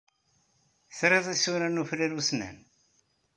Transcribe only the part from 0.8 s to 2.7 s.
Trid isura n uferriɣ ussnan?